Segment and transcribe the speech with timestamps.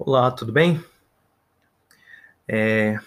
[0.00, 0.80] Olá, tudo bem?
[2.46, 3.00] É,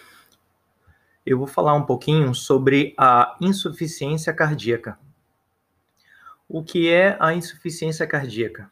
[1.25, 4.99] eu vou falar um pouquinho sobre a insuficiência cardíaca.
[6.49, 8.69] O que é a insuficiência cardíaca?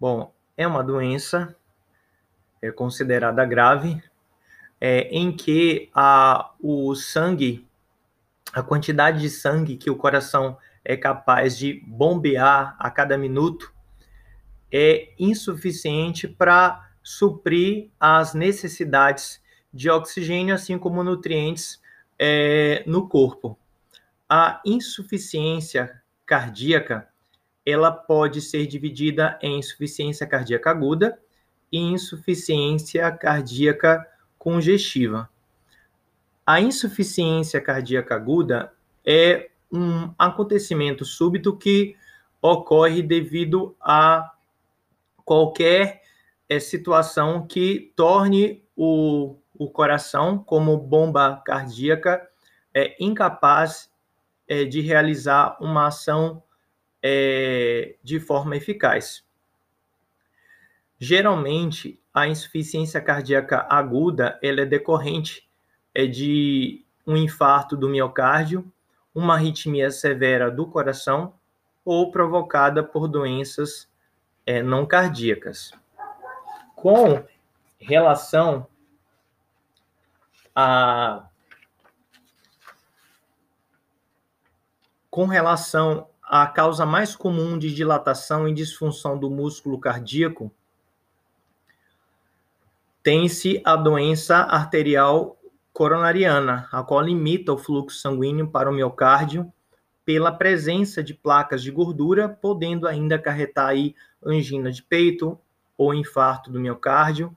[0.00, 1.54] Bom, é uma doença
[2.60, 4.02] é considerada grave,
[4.80, 7.64] é, em que a, o sangue,
[8.52, 13.72] a quantidade de sangue que o coração é capaz de bombear a cada minuto
[14.72, 21.80] é insuficiente para suprir as necessidades de oxigênio, assim como nutrientes
[22.18, 23.58] é, no corpo.
[24.28, 27.08] A insuficiência cardíaca
[27.64, 31.18] ela pode ser dividida em insuficiência cardíaca aguda
[31.72, 34.06] e insuficiência cardíaca
[34.38, 35.30] congestiva.
[36.46, 38.70] A insuficiência cardíaca aguda
[39.02, 41.96] é um acontecimento súbito que
[42.42, 44.30] ocorre devido a
[45.24, 46.02] qualquer
[46.48, 52.26] é, situação que torne o, o coração, como bomba cardíaca,
[52.72, 53.90] é, incapaz
[54.46, 56.42] é, de realizar uma ação
[57.02, 59.24] é, de forma eficaz.
[60.98, 65.48] Geralmente, a insuficiência cardíaca aguda ela é decorrente
[65.94, 68.70] é, de um infarto do miocárdio,
[69.14, 71.34] uma arritmia severa do coração
[71.84, 73.88] ou provocada por doenças
[74.44, 75.72] é, não cardíacas
[76.80, 77.24] com
[77.80, 78.66] relação
[80.54, 81.24] a
[85.10, 90.52] com relação à causa mais comum de dilatação e disfunção do músculo cardíaco,
[93.02, 95.36] tem-se a doença arterial
[95.72, 99.52] coronariana, a qual limita o fluxo sanguíneo para o miocárdio
[100.04, 105.38] pela presença de placas de gordura, podendo ainda acarretar aí angina de peito,
[105.78, 107.34] ou infarto do miocárdio,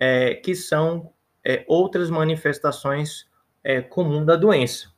[0.00, 1.12] é, que são
[1.44, 3.28] é, outras manifestações
[3.62, 4.90] é, comuns da doença.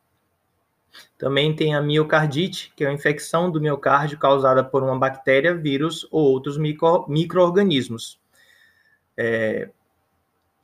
[1.18, 6.06] Também tem a miocardite, que é a infecção do miocárdio causada por uma bactéria, vírus
[6.10, 8.18] ou outros micro, micro-organismos.
[9.16, 9.68] É,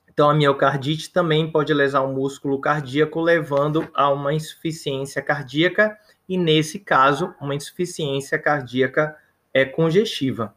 [0.08, 5.98] então, a miocardite também pode lesar o músculo cardíaco, levando a uma insuficiência cardíaca,
[6.28, 9.16] e nesse caso, uma insuficiência cardíaca
[9.52, 10.54] é congestiva.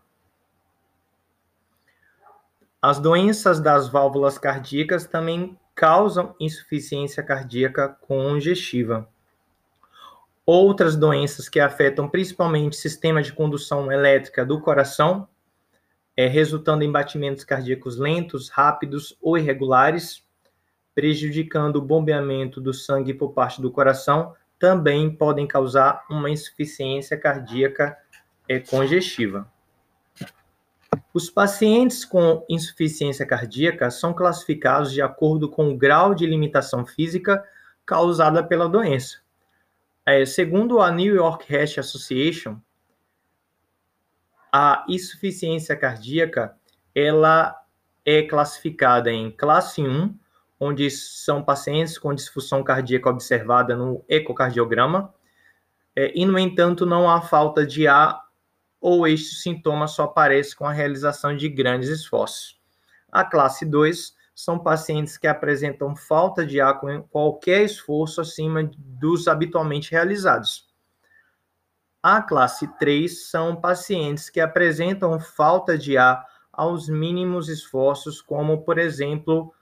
[2.81, 9.09] As doenças das válvulas cardíacas também causam insuficiência cardíaca congestiva.
[10.45, 15.27] Outras doenças que afetam principalmente o sistema de condução elétrica do coração,
[16.15, 20.23] é, resultando em batimentos cardíacos lentos, rápidos ou irregulares,
[20.93, 27.97] prejudicando o bombeamento do sangue por parte do coração, também podem causar uma insuficiência cardíaca
[28.47, 29.51] é, congestiva.
[31.17, 37.43] Os pacientes com insuficiência cardíaca são classificados de acordo com o grau de limitação física
[37.83, 39.17] causada pela doença.
[40.05, 42.61] É, segundo a New York Heart Association,
[44.53, 46.55] a insuficiência cardíaca
[46.93, 47.59] ela
[48.05, 50.15] é classificada em classe 1,
[50.59, 55.11] onde são pacientes com disfunção cardíaca observada no ecocardiograma,
[55.95, 58.26] é, e, no entanto, não há falta de ar
[58.79, 62.59] ou este sintoma só aparece com a realização de grandes esforços.
[63.11, 69.27] A classe 2 são pacientes que apresentam falta de ar com qualquer esforço acima dos
[69.27, 70.67] habitualmente realizados.
[72.03, 76.23] A classe 3 são pacientes que apresentam falta de ar
[76.53, 79.53] aos mínimos esforços, como, por exemplo,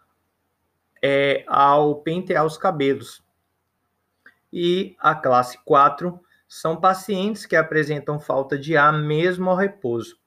[1.02, 3.24] é, ao pentear os cabelos.
[4.52, 10.18] E a classe 4 são pacientes que apresentam falta de ar mesmo ao repouso.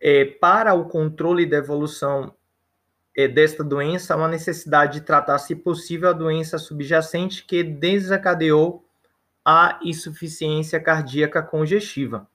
[0.00, 2.34] É, para o controle da evolução
[3.16, 8.84] é, desta doença, há uma necessidade de tratar, se possível, a doença subjacente que desencadeou
[9.44, 12.28] a insuficiência cardíaca congestiva.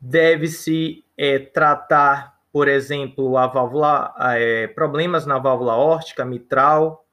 [0.00, 7.04] Deve-se é, tratar, por exemplo, a válvula, é, problemas na válvula órtica, mitral,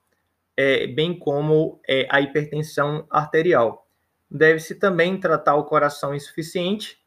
[0.58, 3.88] é, bem como é, a hipertensão arterial.
[4.30, 7.00] Deve-se também tratar o coração insuficiente,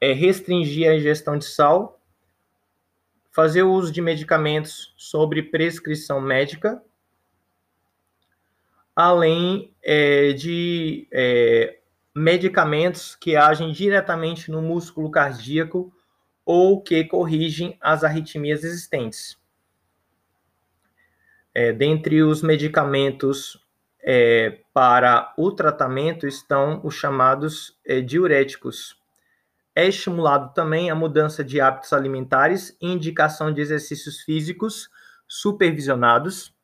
[0.00, 2.00] é, restringir a ingestão de sal,
[3.30, 6.82] fazer uso de medicamentos sobre prescrição médica,
[8.94, 11.78] além é, de é,
[12.14, 15.92] medicamentos que agem diretamente no músculo cardíaco
[16.44, 19.38] ou que corrigem as arritmias existentes.
[21.58, 23.58] É, dentre os medicamentos
[24.02, 29.00] é, para o tratamento estão os chamados é, diuréticos,
[29.74, 34.90] é estimulado também a mudança de hábitos alimentares e indicação de exercícios físicos
[35.26, 36.54] supervisionados.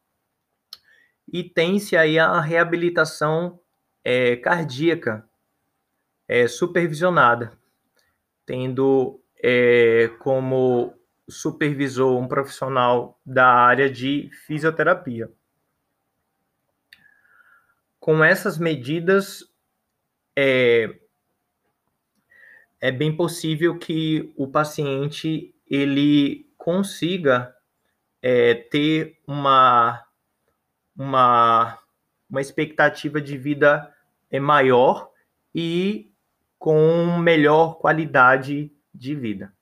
[1.27, 3.59] E tem-se aí a reabilitação
[4.05, 5.27] é, cardíaca
[6.29, 7.59] é, supervisionada,
[8.45, 10.93] tendo é, como
[11.29, 15.31] supervisor um profissional da área de fisioterapia.
[18.01, 19.49] Com essas medidas,
[20.37, 20.99] é,
[22.81, 27.55] é bem possível que o paciente ele consiga
[28.21, 30.05] é, ter uma,
[30.97, 31.79] uma,
[32.29, 33.93] uma expectativa de vida
[34.31, 35.11] é, maior
[35.55, 36.13] e
[36.59, 39.53] com melhor qualidade de vida.